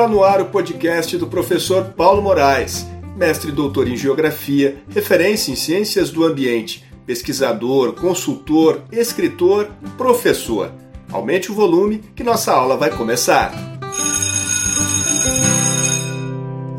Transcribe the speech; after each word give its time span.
Está 0.00 0.08
no 0.08 0.24
ar 0.24 0.40
o 0.40 0.46
podcast 0.46 1.14
do 1.18 1.26
professor 1.26 1.92
Paulo 1.92 2.22
Moraes, 2.22 2.86
mestre 3.18 3.50
e 3.50 3.52
doutor 3.52 3.86
em 3.86 3.98
Geografia, 3.98 4.82
referência 4.88 5.52
em 5.52 5.54
Ciências 5.54 6.08
do 6.08 6.24
Ambiente, 6.24 6.82
pesquisador, 7.04 7.92
consultor, 7.92 8.80
escritor, 8.90 9.68
professor. 9.98 10.72
Aumente 11.12 11.52
o 11.52 11.54
volume 11.54 11.98
que 12.16 12.24
nossa 12.24 12.50
aula 12.50 12.78
vai 12.78 12.88
começar. 12.88 13.52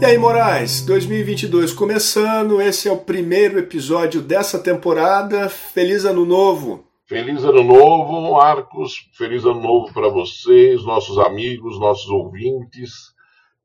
E 0.01 0.04
aí, 0.04 0.18
Moraes, 0.18 0.82
2022 0.82 1.74
começando, 1.74 2.60
esse 2.60 2.88
é 2.88 2.92
o 2.92 2.97
primeiro 2.97 3.60
episódio 3.60 4.19
dessa 4.19 4.57
temporada. 4.57 5.47
Feliz 5.47 6.06
Ano 6.06 6.25
Novo! 6.25 6.91
Feliz 7.12 7.43
Ano 7.43 7.62
Novo, 7.62 8.32
Marcos. 8.32 8.93
Feliz 9.18 9.43
Ano 9.43 9.60
Novo 9.60 9.93
para 9.93 10.07
vocês, 10.07 10.82
nossos 10.86 11.20
amigos, 11.20 11.78
nossos 11.78 12.10
ouvintes. 12.10 12.93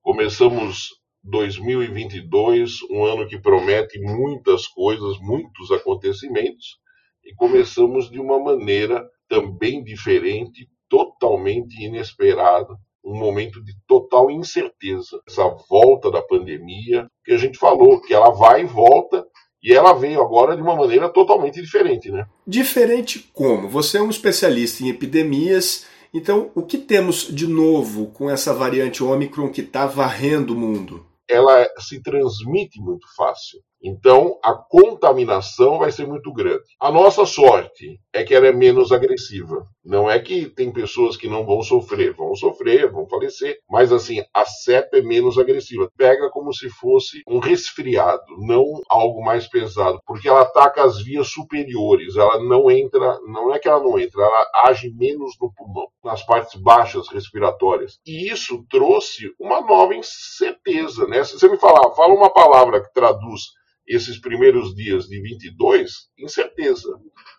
Começamos 0.03 0.89
2022, 1.23 2.79
um 2.91 3.05
ano 3.05 3.25
que 3.25 3.39
promete 3.39 4.01
muitas 4.01 4.67
coisas, 4.67 5.17
muitos 5.21 5.71
acontecimentos, 5.71 6.81
e 7.25 7.33
começamos 7.37 8.11
de 8.11 8.19
uma 8.19 8.37
maneira 8.41 9.09
também 9.29 9.81
diferente, 9.81 10.69
totalmente 10.89 11.81
inesperada, 11.81 12.75
um 13.05 13.17
momento 13.17 13.63
de 13.63 13.75
total 13.87 14.29
incerteza. 14.29 15.23
Essa 15.25 15.49
volta 15.71 16.11
da 16.11 16.21
pandemia, 16.21 17.07
que 17.25 17.31
a 17.31 17.39
gente 17.39 17.59
falou, 17.59 18.01
que 18.01 18.13
ela 18.13 18.31
vai 18.31 18.63
e 18.63 18.67
volta, 18.67 19.25
e 19.63 19.73
ela 19.73 19.93
veio 19.93 20.21
agora 20.21 20.55
de 20.57 20.63
uma 20.63 20.77
maneira 20.77 21.09
totalmente 21.09 21.61
diferente, 21.61 22.11
né? 22.11 22.27
Diferente 22.47 23.31
como? 23.33 23.69
Você 23.69 23.99
é 23.99 24.03
um 24.03 24.11
especialista 24.11 24.83
em 24.83 24.89
epidemias, 24.89 25.87
então 26.13 26.51
o 26.55 26.63
que 26.63 26.79
temos 26.79 27.29
de 27.35 27.47
novo 27.47 28.07
com 28.07 28.31
essa 28.31 28.55
variante 28.55 29.03
Ômicron 29.03 29.51
que 29.51 29.61
está 29.61 29.87
varrendo 29.87 30.55
o 30.55 30.59
mundo? 30.59 31.07
Ela 31.29 31.69
se 31.79 32.01
transmite 32.01 32.81
muito 32.81 33.07
fácil. 33.17 33.61
Então, 33.87 34.37
a 34.43 34.53
contaminação 34.53 35.79
vai 35.79 35.93
ser 35.93 36.09
muito 36.09 36.33
grande. 36.33 36.65
A 36.81 36.91
nossa 36.91 37.25
sorte 37.25 38.01
é 38.13 38.25
que 38.25 38.35
ela 38.35 38.49
é 38.49 38.53
menos 38.53 38.91
agressiva. 38.91 39.65
Não 39.85 40.11
é 40.11 40.19
que 40.19 40.47
tem 40.47 40.73
pessoas 40.73 41.17
que 41.17 41.29
não 41.29 41.47
vão 41.47 41.63
sofrer, 41.63 42.13
vão 42.13 42.35
sofrer, 42.35 42.91
vão 42.91 43.07
falecer, 43.07 43.61
mas 43.71 43.93
assim, 43.93 44.25
a 44.35 44.45
cepa 44.45 44.97
é 44.97 45.03
menos 45.03 45.39
agressiva. 45.39 45.89
Pega 45.97 46.29
como 46.31 46.53
se 46.53 46.69
fosse 46.69 47.23
um 47.29 47.39
resfriado, 47.39 48.25
não 48.39 48.81
algo 48.89 49.25
mais 49.25 49.47
pesado, 49.47 50.01
porque 50.05 50.29
ela 50.29 50.41
ataca 50.41 50.83
as 50.83 51.01
vias 51.01 51.29
superiores, 51.29 52.17
ela 52.17 52.43
não 52.43 52.69
entra, 52.69 53.21
não 53.29 53.55
é 53.55 53.61
que 53.61 53.69
ela 53.69 53.79
não 53.79 53.97
entra, 53.97 54.21
ela 54.21 54.47
age 54.67 54.93
menos 54.93 55.37
no 55.41 55.53
pulmão, 55.55 55.87
nas 56.03 56.27
partes 56.27 56.61
baixas 56.61 57.07
respiratórias. 57.07 58.01
E 58.05 58.29
isso 58.29 58.67
trouxe 58.69 59.33
uma 59.39 59.61
nova 59.61 59.95
incerteza, 59.95 61.07
né? 61.07 61.23
Se 61.23 61.39
você 61.39 61.49
me 61.49 61.59
falar, 61.59 61.95
fala 61.95 62.13
uma 62.13 62.33
palavra 62.33 62.83
que 62.83 62.93
traduz 62.93 63.43
esses 63.87 64.21
primeiros 64.21 64.75
dias 64.75 65.05
de 65.05 65.21
22, 65.21 65.93
incerteza, 66.19 66.89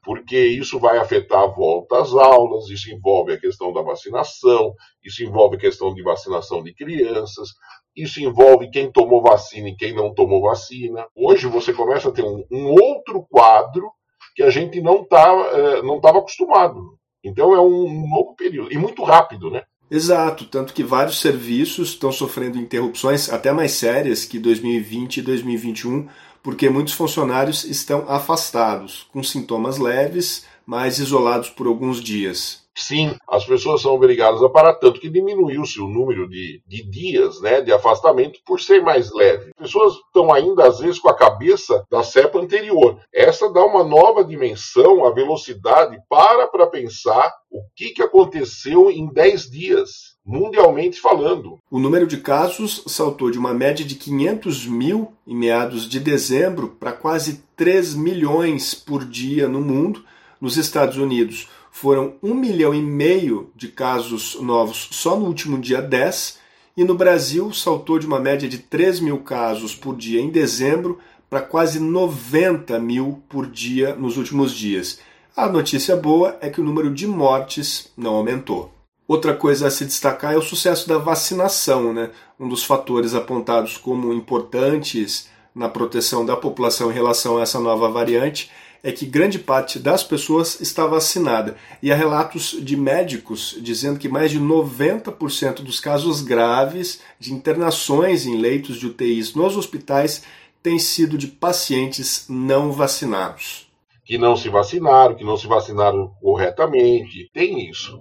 porque 0.04 0.38
isso 0.38 0.80
vai 0.80 0.98
afetar 0.98 1.44
a 1.44 1.48
volta 1.48 2.00
às 2.00 2.14
aulas, 2.14 2.70
isso 2.70 2.90
envolve 2.90 3.34
a 3.34 3.40
questão 3.40 3.74
da 3.74 3.82
vacinação, 3.82 4.74
isso 5.04 5.24
envolve 5.24 5.58
a 5.58 5.60
questão 5.60 5.94
de 5.94 6.02
vacinação 6.02 6.64
de 6.64 6.74
crianças, 6.74 7.50
isso 7.96 8.22
envolve 8.22 8.70
quem 8.70 8.92
tomou 8.92 9.22
vacina 9.22 9.70
e 9.70 9.76
quem 9.76 9.94
não 9.94 10.14
tomou 10.14 10.42
vacina. 10.42 11.06
Hoje 11.16 11.48
você 11.48 11.74
começa 11.74 12.10
a 12.10 12.12
ter 12.12 12.24
um, 12.24 12.46
um 12.52 12.68
outro 12.72 13.26
quadro 13.30 13.92
que 14.36 14.44
a 14.44 14.50
gente 14.50 14.80
não 14.80 15.02
estava 15.02 15.44
eh, 15.48 15.82
não 15.82 16.00
tava 16.00 16.20
acostumado. 16.20 16.98
Então 17.24 17.54
é 17.54 17.60
um, 17.60 17.86
um 17.86 18.10
novo 18.10 18.36
período, 18.36 18.72
e 18.72 18.78
muito 18.78 19.04
rápido, 19.04 19.50
né? 19.50 19.64
Exato, 19.90 20.46
tanto 20.46 20.74
que 20.74 20.84
vários 20.84 21.20
serviços 21.22 21.90
estão 21.90 22.12
sofrendo 22.12 22.58
interrupções 22.58 23.30
até 23.30 23.54
mais 23.54 23.72
sérias 23.72 24.26
que 24.26 24.38
2020 24.38 25.18
e 25.18 25.22
2021 25.22 26.08
porque 26.48 26.70
muitos 26.70 26.94
funcionários 26.94 27.66
estão 27.66 28.06
afastados, 28.08 29.06
com 29.12 29.22
sintomas 29.22 29.78
leves, 29.78 30.46
mas 30.66 30.98
isolados 30.98 31.50
por 31.50 31.68
alguns 31.68 32.02
dias. 32.02 32.66
Sim, 32.74 33.18
as 33.28 33.46
pessoas 33.46 33.82
são 33.82 33.94
obrigadas 33.94 34.42
a 34.42 34.48
parar, 34.48 34.76
tanto 34.76 35.02
que 35.02 35.10
diminuiu-se 35.10 35.82
o 35.82 35.90
número 35.90 36.26
de, 36.30 36.64
de 36.66 36.90
dias 36.90 37.42
né, 37.42 37.60
de 37.60 37.74
afastamento 37.74 38.40
por 38.46 38.62
ser 38.62 38.82
mais 38.82 39.12
leve. 39.12 39.52
As 39.60 39.66
pessoas 39.66 39.96
estão 39.96 40.34
ainda, 40.34 40.66
às 40.66 40.80
vezes, 40.80 41.00
com 41.00 41.10
a 41.10 41.14
cabeça 41.14 41.86
da 41.92 42.02
cepa 42.02 42.40
anterior. 42.40 42.98
Essa 43.14 43.52
dá 43.52 43.66
uma 43.66 43.84
nova 43.84 44.24
dimensão, 44.24 45.06
a 45.06 45.12
velocidade, 45.12 45.98
para 46.08 46.48
para 46.48 46.68
pensar 46.68 47.30
o 47.52 47.62
que, 47.76 47.90
que 47.90 48.02
aconteceu 48.02 48.90
em 48.90 49.12
10 49.12 49.52
dias 49.52 50.17
mundialmente 50.28 51.00
falando. 51.00 51.58
O 51.72 51.80
número 51.80 52.06
de 52.06 52.18
casos 52.18 52.84
saltou 52.86 53.32
de 53.32 53.40
uma 53.40 53.54
média 53.54 53.86
de 53.86 53.96
500 53.96 54.68
mil 54.68 55.14
em 55.26 55.34
meados 55.34 55.88
de 55.88 56.02
dezembro 56.02 56.76
para 56.78 56.92
quase 56.92 57.42
3 57.56 57.96
milhões 57.96 58.76
por 58.76 59.06
dia 59.06 59.48
no 59.48 59.62
mundo. 59.62 60.04
Nos 60.42 60.58
Estados 60.58 60.98
Unidos 60.98 61.48
foram 61.72 62.16
1 62.22 62.34
milhão 62.34 62.74
e 62.74 62.82
meio 62.82 63.50
de 63.56 63.70
casos 63.70 64.38
novos 64.42 64.90
só 64.92 65.18
no 65.18 65.26
último 65.26 65.58
dia 65.58 65.82
10, 65.82 66.40
e 66.76 66.84
no 66.84 66.94
Brasil 66.94 67.54
saltou 67.54 67.98
de 67.98 68.06
uma 68.06 68.20
média 68.20 68.50
de 68.50 68.58
3 68.58 69.00
mil 69.00 69.20
casos 69.20 69.74
por 69.74 69.96
dia 69.96 70.20
em 70.20 70.30
dezembro 70.30 71.00
para 71.30 71.42
quase 71.42 71.80
90 71.80 72.78
mil 72.80 73.22
por 73.30 73.48
dia 73.48 73.96
nos 73.96 74.18
últimos 74.18 74.52
dias. 74.52 75.00
A 75.36 75.48
notícia 75.48 75.96
boa 75.96 76.38
é 76.42 76.50
que 76.50 76.60
o 76.60 76.64
número 76.64 76.94
de 76.94 77.08
mortes 77.08 77.92
não 77.96 78.16
aumentou. 78.16 78.77
Outra 79.08 79.34
coisa 79.34 79.68
a 79.68 79.72
se 79.72 79.86
destacar 79.86 80.34
é 80.34 80.38
o 80.38 80.42
sucesso 80.42 80.88
da 80.90 80.98
vacinação, 80.98 81.94
né? 81.94 82.12
um 82.38 82.50
dos 82.50 82.66
fatores 82.66 83.16
apontados 83.16 83.78
como 83.78 84.14
importantes 84.14 85.30
na 85.56 85.70
proteção 85.70 86.26
da 86.26 86.36
população 86.36 86.92
em 86.92 86.94
relação 86.94 87.38
a 87.38 87.42
essa 87.42 87.58
nova 87.58 87.90
variante 87.90 88.52
é 88.84 88.92
que 88.92 89.06
grande 89.06 89.40
parte 89.40 89.80
das 89.80 90.04
pessoas 90.04 90.60
está 90.60 90.86
vacinada. 90.86 91.56
E 91.82 91.90
há 91.90 91.96
relatos 91.96 92.58
de 92.62 92.76
médicos 92.76 93.58
dizendo 93.62 93.98
que 93.98 94.10
mais 94.10 94.30
de 94.30 94.42
90% 94.42 95.62
dos 95.62 95.80
casos 95.80 96.22
graves 96.22 97.02
de 97.18 97.34
internações 97.34 98.26
em 98.26 98.38
leitos 98.38 98.78
de 98.78 98.88
UTIs 98.88 99.34
nos 99.34 99.56
hospitais 99.56 100.22
têm 100.62 100.78
sido 100.78 101.18
de 101.18 101.28
pacientes 101.28 102.26
não 102.30 102.74
vacinados. 102.74 103.68
Que 104.06 104.18
não 104.18 104.36
se 104.36 104.50
vacinaram, 104.50 105.16
que 105.16 105.24
não 105.24 105.38
se 105.38 105.48
vacinaram 105.48 106.12
corretamente. 106.22 107.30
Tem 107.34 107.70
isso 107.70 108.00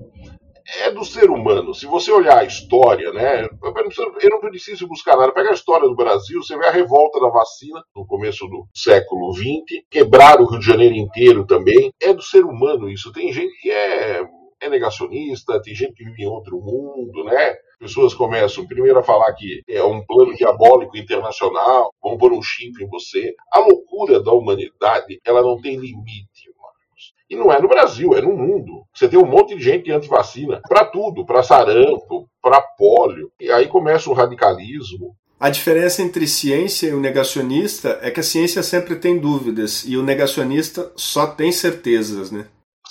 é 0.80 0.90
do 0.90 1.04
ser 1.04 1.30
humano. 1.30 1.74
Se 1.74 1.86
você 1.86 2.10
olhar 2.10 2.38
a 2.38 2.44
história, 2.44 3.12
né? 3.12 3.44
Eu 3.44 4.30
não 4.30 4.40
preciso 4.40 4.86
buscar 4.88 5.16
nada. 5.16 5.32
Pega 5.32 5.50
a 5.50 5.54
história 5.54 5.86
do 5.86 5.94
Brasil, 5.94 6.42
você 6.42 6.56
vê 6.58 6.66
a 6.66 6.72
revolta 6.72 7.20
da 7.20 7.28
vacina 7.28 7.82
no 7.94 8.06
começo 8.06 8.46
do 8.46 8.66
século 8.74 9.32
XX, 9.32 9.84
quebrar 9.90 10.40
o 10.40 10.46
Rio 10.46 10.60
de 10.60 10.66
Janeiro 10.66 10.94
inteiro 10.94 11.46
também. 11.46 11.92
É 12.00 12.12
do 12.12 12.22
ser 12.22 12.44
humano 12.44 12.88
isso. 12.88 13.12
Tem 13.12 13.32
gente 13.32 13.56
que 13.60 13.70
é, 13.70 14.24
é 14.60 14.68
negacionista, 14.68 15.60
tem 15.62 15.74
gente 15.74 15.94
que 15.94 16.04
vive 16.04 16.24
em 16.24 16.28
outro 16.28 16.58
mundo, 16.60 17.24
né? 17.24 17.54
Pessoas 17.78 18.14
começam 18.14 18.66
primeiro 18.66 18.98
a 18.98 19.02
falar 19.02 19.32
que 19.34 19.62
é 19.68 19.82
um 19.84 20.04
plano 20.06 20.34
diabólico 20.34 20.96
internacional, 20.96 21.92
vão 22.02 22.16
pôr 22.16 22.32
um 22.32 22.40
chip 22.42 22.82
em 22.82 22.88
você. 22.88 23.34
A 23.52 23.60
loucura 23.60 24.22
da 24.22 24.32
humanidade, 24.32 25.20
ela 25.24 25.42
não 25.42 25.60
tem 25.60 25.76
limite. 25.76 26.35
E 27.28 27.34
não 27.34 27.52
é 27.52 27.60
no 27.60 27.68
Brasil, 27.68 28.14
é 28.14 28.20
no 28.20 28.36
mundo. 28.36 28.84
Você 28.94 29.08
tem 29.08 29.18
um 29.18 29.26
monte 29.26 29.56
de 29.56 29.62
gente 29.62 29.90
anti-vacina 29.90 30.60
para 30.68 30.84
tudo, 30.84 31.26
para 31.26 31.42
sarampo, 31.42 32.28
para 32.40 32.60
pólio. 32.60 33.30
E 33.40 33.50
aí 33.50 33.66
começa 33.66 34.08
o 34.08 34.12
radicalismo. 34.12 35.16
A 35.38 35.50
diferença 35.50 36.00
entre 36.02 36.26
ciência 36.26 36.88
e 36.88 36.94
o 36.94 37.00
negacionista 37.00 37.98
é 38.00 38.10
que 38.10 38.20
a 38.20 38.22
ciência 38.22 38.62
sempre 38.62 38.96
tem 38.96 39.18
dúvidas 39.18 39.84
e 39.86 39.96
o 39.96 40.02
negacionista 40.02 40.90
só 40.96 41.26
tem 41.26 41.52
certezas, 41.52 42.30
né? 42.30 42.46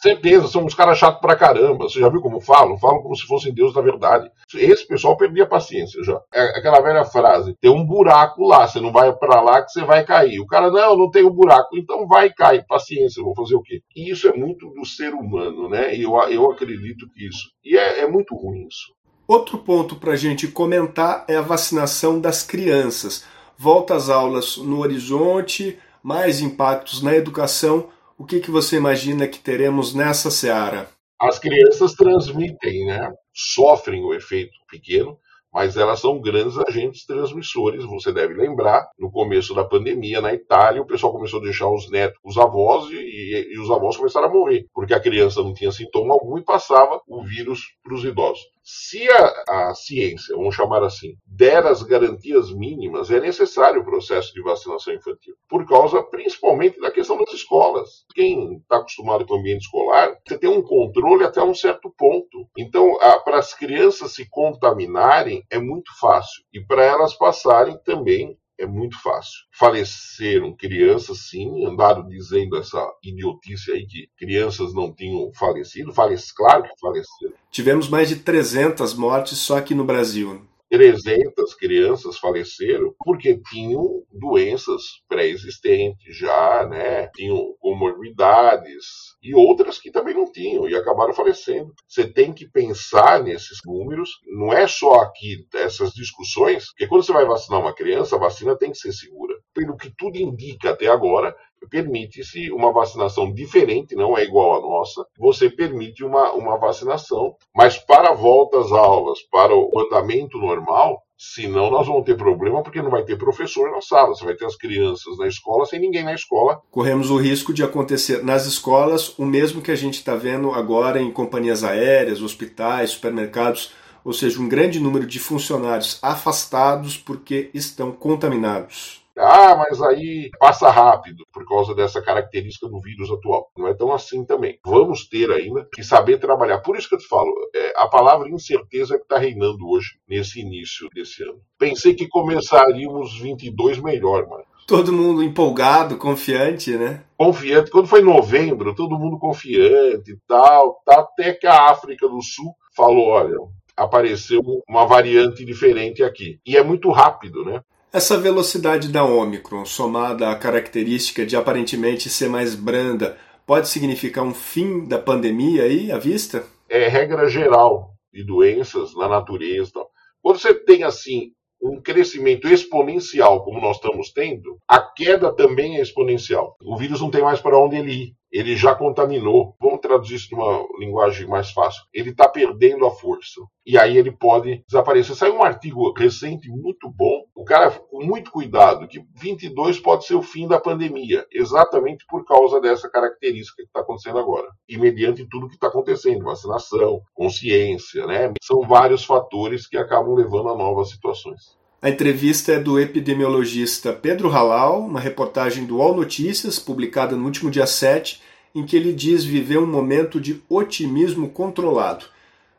Certeza, 0.06 0.48
são 0.48 0.64
uns 0.64 0.76
caras 0.76 1.00
chatos 1.00 1.20
pra 1.20 1.36
caramba. 1.36 1.90
Você 1.90 2.00
já 2.00 2.08
viu 2.10 2.22
como 2.22 2.40
falam? 2.40 2.78
Falam 2.78 3.02
como 3.02 3.16
se 3.16 3.26
fossem 3.26 3.52
Deus 3.52 3.74
da 3.74 3.82
verdade. 3.82 4.30
Esse 4.54 4.88
pessoal 4.88 5.18
perdia 5.18 5.46
a 5.46 5.48
paciência 5.48 6.04
já. 6.04 6.22
É 6.32 6.60
aquela 6.60 6.80
velha 6.80 7.04
frase: 7.04 7.56
tem 7.60 7.72
um 7.72 7.84
buraco 7.84 8.46
lá, 8.46 8.68
você 8.68 8.80
não 8.80 8.92
vai 8.92 9.12
para 9.14 9.42
lá 9.42 9.64
que 9.64 9.72
você 9.72 9.84
vai 9.84 10.06
cair. 10.06 10.40
O 10.40 10.46
cara, 10.46 10.70
não, 10.70 10.96
não 10.96 11.10
tem 11.10 11.26
um 11.26 11.32
buraco, 11.32 11.76
então 11.76 12.08
vai 12.08 12.32
cair. 12.32 12.64
Paciência, 12.68 13.24
vou 13.24 13.34
fazer 13.34 13.56
o 13.56 13.64
quê? 13.64 13.82
E 13.96 14.12
isso 14.12 14.28
é 14.28 14.34
muito 14.34 14.70
do 14.76 14.86
ser 14.86 15.12
humano, 15.12 15.68
né? 15.68 15.96
E 15.96 16.04
eu, 16.04 16.16
eu 16.30 16.52
acredito 16.52 17.10
que 17.12 17.26
isso. 17.28 17.50
E 17.64 17.76
é, 17.76 18.02
é 18.02 18.08
muito 18.08 18.36
ruim 18.36 18.68
isso. 18.68 18.94
Outro 19.28 19.58
ponto 19.58 19.96
para 19.96 20.16
gente 20.16 20.48
comentar 20.48 21.26
é 21.28 21.36
a 21.36 21.42
vacinação 21.42 22.22
das 22.22 22.44
crianças. 22.44 23.26
Volta 23.58 23.96
às 23.96 24.08
aulas 24.08 24.58
no 24.58 24.82
horizonte, 24.82 25.80
mais 26.04 26.42
impactos 26.42 27.02
na 27.02 27.16
educação 27.16 27.90
o 28.18 28.26
que, 28.26 28.40
que 28.40 28.52
você 28.52 28.78
imagina 28.78 29.28
que 29.28 29.40
teremos 29.40 29.94
nessa 29.94 30.32
seara? 30.32 30.90
As 31.20 31.40
crianças 31.40 31.94
transmitem, 31.94 32.86
né? 32.86 33.12
sofrem 33.34 34.04
o 34.04 34.14
efeito 34.14 34.54
pequeno, 34.70 35.18
mas 35.56 35.78
elas 35.78 36.02
são 36.02 36.20
grandes 36.20 36.58
agentes 36.58 37.06
transmissores. 37.06 37.86
Você 37.86 38.12
deve 38.12 38.34
lembrar, 38.34 38.90
no 39.00 39.10
começo 39.10 39.54
da 39.54 39.64
pandemia 39.64 40.20
na 40.20 40.34
Itália, 40.34 40.82
o 40.82 40.86
pessoal 40.86 41.14
começou 41.14 41.40
a 41.40 41.44
deixar 41.44 41.70
os 41.70 41.90
netos, 41.90 42.20
os 42.26 42.38
avós, 42.38 42.90
e, 42.92 43.54
e 43.54 43.60
os 43.60 43.72
avós 43.72 43.96
começaram 43.96 44.28
a 44.28 44.34
morrer, 44.34 44.66
porque 44.74 44.94
a 44.94 45.00
criança 45.00 45.42
não 45.42 45.54
tinha 45.54 45.72
sintoma 45.72 46.14
algum 46.14 46.38
e 46.38 46.44
passava 46.44 47.00
o 47.08 47.24
vírus 47.24 47.62
para 47.82 47.96
os 47.96 48.04
idosos. 48.04 48.44
Se 48.62 49.08
a, 49.10 49.70
a, 49.70 49.74
ciência, 49.76 50.36
vamos 50.36 50.56
chamar 50.56 50.84
assim, 50.84 51.14
der 51.36 51.66
as 51.66 51.84
garantias 51.84 52.52
mínimas, 52.52 53.12
é 53.12 53.20
necessário 53.20 53.82
o 53.82 53.86
processo 53.86 54.34
de 54.34 54.42
vacinação 54.42 54.94
infantil, 54.94 55.36
por 55.50 55.68
causa 55.68 56.02
principalmente 56.02 56.80
da 56.80 56.90
questão 56.90 57.18
das 57.18 57.34
escolas. 57.34 58.06
Quem 58.14 58.58
está 58.58 58.78
acostumado 58.78 59.26
com 59.26 59.36
o 59.36 59.40
ambiente 59.40 59.64
escolar, 59.64 60.16
você 60.26 60.38
tem 60.38 60.50
um 60.50 60.62
controle 60.62 61.24
até 61.26 61.44
um 61.44 61.54
certo 61.54 61.94
ponto. 61.98 62.48
Então, 62.58 62.98
para 63.24 63.40
as 63.40 63.54
crianças 63.54 64.14
se 64.14 64.30
contaminarem 64.30 65.44
é 65.52 65.60
muito 65.60 65.92
fácil 66.00 66.44
e 66.54 66.64
para 66.64 66.84
elas 66.84 67.14
passarem 67.14 67.78
também 67.84 68.38
é 68.58 68.66
muito 68.66 68.98
fácil. 69.02 69.34
Faleceram 69.52 70.56
crianças, 70.56 71.28
sim, 71.30 71.66
andaram 71.66 72.08
dizendo 72.08 72.58
essa 72.58 72.90
idiotice 73.04 73.72
aí 73.74 73.86
que 73.86 74.08
crianças 74.18 74.74
não 74.74 74.94
tinham 74.94 75.30
falecido. 75.34 75.92
Falece, 75.94 76.34
claro 76.34 76.64
que 76.64 76.80
faleceram. 76.80 77.34
Tivemos 77.52 77.90
mais 77.90 78.08
de 78.08 78.16
300 78.16 78.94
mortes 78.94 79.40
só 79.40 79.58
aqui 79.58 79.76
no 79.76 79.84
Brasil. 79.84 80.42
300 80.70 81.54
crianças 81.54 82.18
faleceram 82.18 82.94
porque 83.00 83.40
tinham 83.50 84.04
doenças 84.12 84.82
pré-existentes 85.08 86.18
já, 86.18 86.68
né? 86.68 87.08
Tinham 87.16 87.56
comorbidades 87.60 88.86
e 89.22 89.34
outras 89.36 89.78
que 89.80 89.92
também 89.92 90.14
não 90.14 90.32
tinham 90.32 90.68
e 90.68 90.76
acabaram 90.76 91.14
falecendo. 91.14 91.74
Você 91.88 92.08
tem 92.08 92.34
que 92.34 92.50
pensar 92.50 93.24
nesses 93.24 93.60
números, 93.66 94.10
não 94.26 94.52
é 94.52 94.68
só 94.68 95.02
aqui 95.02 95.48
essas 95.54 95.92
discussões, 95.92 96.68
porque 96.68 96.88
quando 96.88 97.04
você 97.04 97.14
vai 97.14 97.26
vacinar 97.26 97.60
uma 97.60 97.76
criança, 97.76 98.16
a 98.16 98.20
vacina 98.20 98.58
tem 98.58 98.72
que 98.72 98.78
ser 98.78 98.92
segura. 98.92 99.36
Pelo 99.54 99.78
que 99.78 99.92
tudo 99.96 100.18
indica 100.18 100.72
até 100.72 100.88
agora, 100.88 101.36
permite-se 101.70 102.52
uma 102.52 102.72
vacinação 102.72 103.34
diferente, 103.34 103.96
não 103.96 104.18
é 104.18 104.24
igual 104.24 104.58
à 104.58 104.62
nossa. 104.62 105.06
Você 105.20 105.50
permite 105.50 106.04
uma, 106.04 106.32
uma 106.34 106.58
vacinação, 106.58 107.36
mas 107.56 107.78
para 107.78 108.14
volta 108.14 108.60
às 108.60 108.72
aulas, 108.72 109.20
para 109.32 109.56
o 109.56 109.72
andamento 109.80 110.38
normal, 110.38 111.06
Senão 111.18 111.72
nós 111.72 111.88
vamos 111.88 112.04
ter 112.04 112.18
problema 112.18 112.62
porque 112.62 112.82
não 112.82 112.90
vai 112.90 113.04
ter 113.04 113.18
professor 113.18 113.72
na 113.72 113.80
sala, 113.80 114.10
você 114.10 114.26
vai 114.26 114.36
ter 114.36 114.46
as 114.46 114.58
crianças 114.58 115.18
na 115.18 115.28
escola 115.28 115.66
sem 115.66 115.80
ninguém 115.80 116.04
na 116.04 116.14
escola. 116.14 116.62
Corremos 116.70 117.10
o 117.10 117.18
risco 117.18 117.54
de 117.54 117.64
acontecer 117.64 118.22
nas 118.22 118.46
escolas 118.46 119.18
o 119.18 119.26
mesmo 119.26 119.62
que 119.62 119.72
a 119.72 119.76
gente 119.76 119.94
está 119.94 120.14
vendo 120.16 120.52
agora 120.52 121.02
em 121.02 121.10
companhias 121.10 121.64
aéreas, 121.64 122.22
hospitais, 122.22 122.92
supermercados, 122.92 123.72
ou 124.04 124.12
seja, 124.12 124.42
um 124.42 124.50
grande 124.50 124.80
número 124.80 125.06
de 125.06 125.18
funcionários 125.18 126.00
afastados 126.02 126.98
porque 126.98 127.50
estão 127.54 127.94
contaminados. 127.94 129.05
Ah, 129.18 129.56
mas 129.56 129.82
aí 129.82 130.30
passa 130.40 130.70
rápido 130.70 131.24
por 131.32 131.48
causa 131.48 131.74
dessa 131.74 132.02
característica 132.02 132.68
do 132.68 132.82
vírus 132.82 133.10
atual. 133.10 133.50
Não 133.58 133.68
é 133.68 133.74
tão 133.74 133.94
assim 133.94 134.26
também. 134.26 134.60
Vamos 134.66 135.08
ter 135.08 135.32
ainda 135.32 135.68
que 135.74 135.84
saber 135.84 136.20
trabalhar. 136.20 136.60
Por 136.60 136.78
isso 136.78 136.90
que 136.90 136.96
eu 136.96 137.00
te 137.00 137.08
falo, 137.08 137.32
é, 137.56 137.74
a 137.78 137.88
palavra 137.88 138.30
incerteza 138.30 138.96
é 138.96 138.98
que 138.98 139.04
está 139.04 139.18
reinando 139.18 139.68
hoje, 139.68 139.98
nesse 140.08 140.42
início 140.42 140.90
desse 140.94 141.24
ano. 141.24 141.40
Pensei 141.58 141.94
que 141.94 142.08
começaríamos 142.08 143.20
22 143.20 143.80
melhor, 143.80 144.28
mano. 144.28 144.44
Todo 144.68 144.92
mundo 144.92 145.22
empolgado, 145.22 145.96
confiante, 145.96 146.76
né? 146.76 147.04
Confiante. 147.16 147.70
Quando 147.70 147.88
foi 147.88 148.02
novembro, 148.02 148.74
todo 148.74 148.98
mundo 148.98 149.20
confiante 149.20 150.12
e 150.12 150.18
tal, 150.28 150.82
tal, 150.84 151.02
até 151.02 151.34
que 151.34 151.46
a 151.46 151.70
África 151.70 152.10
do 152.10 152.20
Sul 152.22 152.52
falou: 152.76 153.10
olha, 153.10 153.38
apareceu 153.78 154.42
uma 154.68 154.86
variante 154.86 155.46
diferente 155.46 156.04
aqui. 156.04 156.40
E 156.44 156.58
é 156.58 156.64
muito 156.64 156.90
rápido, 156.90 157.46
né? 157.46 157.62
Essa 157.96 158.18
velocidade 158.18 158.90
da 158.90 159.06
Omicron, 159.06 159.64
somada 159.64 160.30
à 160.30 160.36
característica 160.36 161.26
de 161.26 161.38
aparentemente 161.38 162.10
ser 162.10 162.28
mais 162.28 162.54
branda, 162.54 163.18
pode 163.48 163.70
significar 163.70 164.22
um 164.22 164.34
fim 164.34 164.86
da 164.86 165.00
pandemia 165.00 165.64
aí 165.64 165.90
à 165.90 165.98
vista? 165.98 166.46
É 166.68 166.90
regra 166.90 167.30
geral 167.30 167.92
de 168.12 168.22
doenças 168.26 168.94
na 168.98 169.08
natureza. 169.08 169.80
Quando 170.22 170.40
você 170.40 170.54
tem 170.54 170.84
assim 170.84 171.32
um 171.64 171.82
crescimento 171.82 172.50
exponencial 172.50 173.46
como 173.46 173.62
nós 173.62 173.78
estamos 173.78 174.12
tendo, 174.12 174.58
a 174.68 174.82
queda 174.82 175.34
também 175.34 175.78
é 175.78 175.82
exponencial. 175.82 176.58
O 176.62 176.76
vírus 176.76 177.00
não 177.00 177.10
tem 177.10 177.22
mais 177.22 177.40
para 177.40 177.58
onde 177.58 177.78
ele 177.78 177.94
ir 177.94 178.16
ele 178.36 178.58
já 178.58 178.76
contaminou. 178.76 179.56
Traduzir 179.86 180.16
isso 180.16 180.36
numa 180.36 180.66
linguagem 180.80 181.28
mais 181.28 181.52
fácil. 181.52 181.84
Ele 181.94 182.10
está 182.10 182.28
perdendo 182.28 182.86
a 182.86 182.92
força. 182.92 183.42
E 183.66 183.78
aí 183.78 183.98
ele 183.98 184.12
pode 184.12 184.64
desaparecer. 184.68 185.16
Saiu 185.16 185.36
um 185.36 185.44
artigo 185.44 185.92
recente 185.94 186.50
muito 186.50 186.90
bom. 186.90 187.24
O 187.36 187.44
cara, 187.44 187.72
com 187.72 188.04
muito 188.04 188.32
cuidado, 188.32 188.88
que 188.88 189.04
22 189.16 189.80
pode 189.80 190.06
ser 190.06 190.16
o 190.16 190.22
fim 190.22 190.48
da 190.48 190.60
pandemia, 190.60 191.26
exatamente 191.32 192.06
por 192.08 192.26
causa 192.26 192.60
dessa 192.60 192.90
característica 192.90 193.62
que 193.64 193.68
está 193.68 193.82
acontecendo 193.82 194.20
agora. 194.20 194.48
E 194.68 194.78
mediante 194.78 195.28
tudo 195.30 195.48
que 195.48 195.56
está 195.56 195.68
acontecendo, 195.68 196.26
vacinação, 196.26 197.02
consciência, 197.14 198.06
né? 198.06 198.34
São 198.42 198.62
vários 198.62 199.04
fatores 199.04 199.68
que 199.68 199.78
acabam 199.78 200.16
levando 200.16 200.50
a 200.50 200.58
novas 200.58 200.90
situações. 200.90 201.56
A 201.86 201.90
entrevista 201.90 202.54
é 202.54 202.60
do 202.60 202.80
epidemiologista 202.80 203.94
Pedro 203.94 204.30
Halal, 204.30 204.80
uma 204.80 205.00
reportagem 205.00 205.66
do 205.66 205.82
All 205.82 205.96
Notícias, 205.96 206.58
publicada 206.58 207.16
no 207.16 207.26
último 207.26 207.52
dia 207.52 207.68
7, 207.68 208.22
em 208.56 208.66
que 208.66 208.78
ele 208.78 208.94
diz 208.94 209.26
viver 209.26 209.60
um 209.60 209.68
momento 209.68 210.20
de 210.20 210.42
otimismo 210.48 211.30
controlado. 211.30 212.06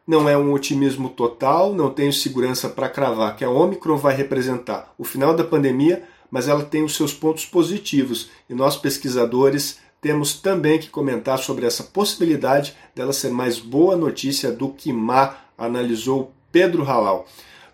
Não 0.06 0.28
é 0.28 0.36
um 0.36 0.52
otimismo 0.52 1.08
total, 1.08 1.72
não 1.72 1.90
tenho 1.90 2.12
segurança 2.12 2.68
para 2.68 2.90
cravar 2.90 3.34
que 3.34 3.44
a 3.44 3.50
Omicron 3.50 3.96
vai 3.96 4.14
representar 4.14 4.94
o 4.98 5.04
final 5.04 5.34
da 5.34 5.42
pandemia, 5.42 6.04
mas 6.30 6.46
ela 6.46 6.62
tem 6.62 6.84
os 6.84 6.94
seus 6.94 7.14
pontos 7.14 7.46
positivos 7.46 8.30
e 8.48 8.54
nós 8.54 8.76
pesquisadores 8.76 9.80
temos 10.00 10.34
também 10.34 10.78
que 10.78 10.90
comentar 10.90 11.38
sobre 11.38 11.66
essa 11.66 11.82
possibilidade 11.82 12.76
dela 12.94 13.12
ser 13.12 13.30
mais 13.30 13.58
boa 13.58 13.96
notícia 13.96 14.52
do 14.52 14.68
que 14.68 14.92
má, 14.92 15.34
analisou 15.56 16.32
Pedro 16.52 16.84
Halal. 16.84 17.26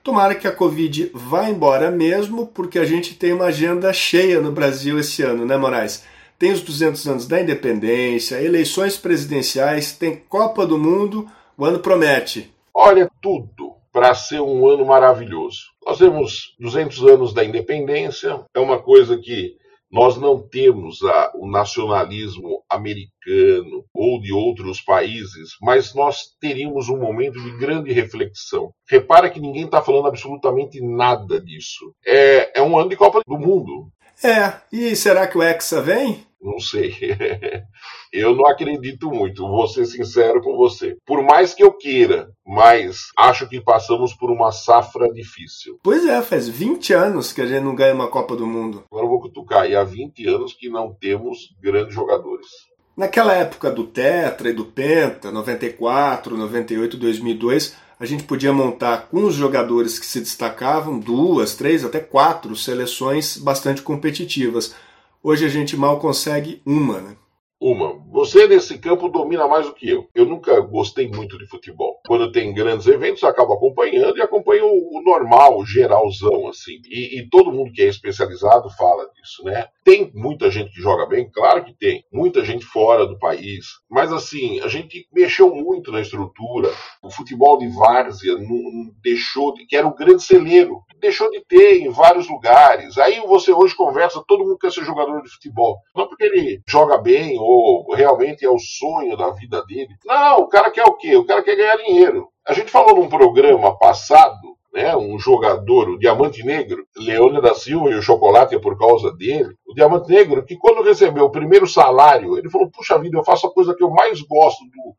Tomara 0.02 0.34
que 0.34 0.48
a 0.48 0.52
Covid 0.52 1.10
vá 1.12 1.50
embora 1.50 1.90
mesmo, 1.90 2.46
porque 2.46 2.78
a 2.78 2.84
gente 2.84 3.14
tem 3.14 3.32
uma 3.32 3.46
agenda 3.46 3.92
cheia 3.92 4.40
no 4.40 4.50
Brasil 4.50 4.98
esse 4.98 5.22
ano, 5.22 5.44
né, 5.44 5.56
Moraes? 5.56 6.04
Tem 6.42 6.50
os 6.50 6.60
200 6.60 7.06
anos 7.06 7.28
da 7.28 7.40
independência, 7.40 8.42
eleições 8.42 8.96
presidenciais, 8.96 9.92
tem 9.92 10.16
Copa 10.16 10.66
do 10.66 10.76
Mundo, 10.76 11.24
o 11.56 11.64
ano 11.64 11.78
promete. 11.78 12.52
Olha, 12.74 13.08
tudo 13.20 13.76
para 13.92 14.12
ser 14.12 14.40
um 14.40 14.66
ano 14.66 14.84
maravilhoso. 14.84 15.60
Nós 15.86 15.98
temos 15.98 16.56
200 16.58 17.06
anos 17.06 17.32
da 17.32 17.44
independência, 17.44 18.44
é 18.52 18.58
uma 18.58 18.82
coisa 18.82 19.16
que 19.16 19.54
nós 19.88 20.16
não 20.16 20.42
temos 20.42 21.00
a, 21.04 21.30
o 21.36 21.48
nacionalismo 21.48 22.64
americano 22.68 23.84
ou 23.94 24.20
de 24.20 24.32
outros 24.32 24.80
países, 24.80 25.50
mas 25.62 25.94
nós 25.94 26.22
teríamos 26.40 26.88
um 26.88 26.98
momento 26.98 27.40
de 27.40 27.56
grande 27.56 27.92
reflexão. 27.92 28.72
Repara 28.90 29.30
que 29.30 29.38
ninguém 29.38 29.66
está 29.66 29.80
falando 29.80 30.08
absolutamente 30.08 30.80
nada 30.80 31.40
disso. 31.40 31.94
É, 32.04 32.58
é 32.58 32.62
um 32.62 32.76
ano 32.76 32.88
de 32.88 32.96
Copa 32.96 33.20
do 33.24 33.38
Mundo. 33.38 33.92
É, 34.24 34.54
e 34.72 34.96
será 34.96 35.28
que 35.28 35.38
o 35.38 35.42
Hexa 35.42 35.80
vem? 35.80 36.31
Não 36.42 36.58
sei. 36.58 36.92
eu 38.12 38.34
não 38.34 38.46
acredito 38.46 39.08
muito, 39.08 39.46
vou 39.46 39.68
ser 39.68 39.86
sincero 39.86 40.42
com 40.42 40.56
você. 40.56 40.96
Por 41.06 41.22
mais 41.22 41.54
que 41.54 41.62
eu 41.62 41.72
queira, 41.72 42.30
mas 42.44 43.10
acho 43.16 43.48
que 43.48 43.60
passamos 43.60 44.12
por 44.12 44.30
uma 44.30 44.50
safra 44.50 45.08
difícil. 45.12 45.78
Pois 45.82 46.04
é, 46.04 46.20
faz 46.20 46.48
20 46.48 46.92
anos 46.92 47.32
que 47.32 47.40
a 47.40 47.46
gente 47.46 47.62
não 47.62 47.76
ganha 47.76 47.94
uma 47.94 48.08
Copa 48.08 48.34
do 48.34 48.46
Mundo. 48.46 48.84
Agora 48.90 49.06
eu 49.06 49.10
vou 49.10 49.20
cutucar, 49.20 49.70
e 49.70 49.76
há 49.76 49.84
20 49.84 50.26
anos 50.26 50.52
que 50.52 50.68
não 50.68 50.92
temos 50.92 51.54
grandes 51.60 51.94
jogadores. 51.94 52.48
Naquela 52.96 53.32
época 53.32 53.70
do 53.70 53.84
Tetra 53.84 54.50
e 54.50 54.52
do 54.52 54.66
Penta, 54.66 55.30
94, 55.30 56.36
98, 56.36 56.96
2002, 56.98 57.74
a 57.98 58.04
gente 58.04 58.24
podia 58.24 58.52
montar 58.52 59.08
com 59.08 59.24
os 59.24 59.34
jogadores 59.34 59.98
que 59.98 60.04
se 60.04 60.20
destacavam 60.20 60.98
duas, 60.98 61.54
três, 61.54 61.84
até 61.84 62.00
quatro 62.00 62.54
seleções 62.56 63.38
bastante 63.38 63.80
competitivas. 63.80 64.74
Hoje 65.24 65.46
a 65.46 65.48
gente 65.48 65.76
mal 65.76 66.00
consegue 66.00 66.60
uma, 66.66 67.00
né? 67.00 67.16
Uma. 67.62 67.96
Você 68.10 68.48
nesse 68.48 68.76
campo 68.76 69.08
domina 69.08 69.46
mais 69.46 69.66
do 69.66 69.72
que 69.72 69.88
eu. 69.88 70.08
Eu 70.16 70.26
nunca 70.26 70.58
gostei 70.58 71.06
muito 71.06 71.38
de 71.38 71.46
futebol. 71.46 72.00
Quando 72.04 72.32
tem 72.32 72.52
grandes 72.52 72.88
eventos, 72.88 73.22
eu 73.22 73.28
acabo 73.28 73.52
acompanhando 73.52 74.18
e 74.18 74.20
acompanho 74.20 74.66
o 74.66 75.00
normal, 75.04 75.56
o 75.56 75.64
geralzão, 75.64 76.48
assim. 76.48 76.82
E, 76.90 77.20
e, 77.20 77.28
todo 77.30 77.52
mundo 77.52 77.70
que 77.70 77.82
é 77.82 77.86
especializado 77.86 78.68
fala 78.70 79.08
disso, 79.14 79.44
né? 79.44 79.68
Tem 79.84 80.10
muita 80.12 80.50
gente 80.50 80.72
que 80.72 80.80
joga 80.80 81.06
bem? 81.06 81.30
Claro 81.30 81.64
que 81.64 81.72
tem. 81.72 82.04
Muita 82.12 82.44
gente 82.44 82.64
fora 82.64 83.06
do 83.06 83.16
país. 83.16 83.64
Mas, 83.88 84.12
assim, 84.12 84.60
a 84.60 84.66
gente 84.66 85.06
mexeu 85.12 85.54
muito 85.54 85.92
na 85.92 86.00
estrutura. 86.00 86.68
O 87.00 87.10
futebol 87.10 87.58
de 87.58 87.68
várzea 87.68 88.38
não 88.38 88.92
deixou 89.04 89.54
de. 89.54 89.66
que 89.66 89.76
era 89.76 89.86
o 89.86 89.94
grande 89.94 90.24
celeiro. 90.24 90.82
Deixou 91.00 91.30
de 91.30 91.40
ter 91.44 91.80
em 91.80 91.90
vários 91.90 92.28
lugares. 92.28 92.98
Aí 92.98 93.20
você 93.20 93.52
hoje 93.52 93.74
conversa, 93.76 94.22
todo 94.26 94.44
mundo 94.44 94.58
quer 94.58 94.72
ser 94.72 94.84
jogador 94.84 95.22
de 95.22 95.30
futebol. 95.30 95.78
Não 95.94 96.08
porque 96.08 96.24
ele 96.24 96.60
joga 96.66 96.98
bem 96.98 97.38
ou 97.38 97.51
realmente 97.94 98.44
é 98.44 98.50
o 98.50 98.58
sonho 98.58 99.16
da 99.16 99.30
vida 99.30 99.64
dele. 99.64 99.94
Não, 100.04 100.40
o 100.40 100.48
cara 100.48 100.70
quer 100.70 100.84
o 100.84 100.94
quê? 100.94 101.16
O 101.16 101.24
cara 101.24 101.42
quer 101.42 101.56
ganhar 101.56 101.76
dinheiro. 101.76 102.28
A 102.46 102.52
gente 102.52 102.70
falou 102.70 102.96
num 102.96 103.08
programa 103.08 103.76
passado 103.78 104.52
né, 104.72 104.96
um 104.96 105.18
jogador, 105.18 105.90
o 105.90 105.98
Diamante 105.98 106.42
Negro, 106.42 106.86
Leônio 106.96 107.42
da 107.42 107.54
Silva 107.54 107.90
e 107.90 107.94
o 107.94 108.02
Chocolate 108.02 108.54
é 108.54 108.58
por 108.58 108.78
causa 108.78 109.12
dele, 109.12 109.54
o 109.66 109.74
Diamante 109.74 110.10
Negro, 110.10 110.44
que 110.44 110.56
quando 110.56 110.82
recebeu 110.82 111.26
o 111.26 111.30
primeiro 111.30 111.66
salário, 111.66 112.38
ele 112.38 112.48
falou, 112.48 112.70
puxa 112.70 112.98
vida, 112.98 113.18
eu 113.18 113.24
faço 113.24 113.46
a 113.46 113.52
coisa 113.52 113.74
que 113.74 113.84
eu 113.84 113.90
mais 113.90 114.20
gosto 114.22 114.64
do, 114.64 114.96